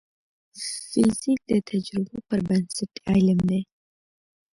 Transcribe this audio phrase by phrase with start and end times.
[0.89, 3.61] فزیک د تجربو پر بنسټ علم دی.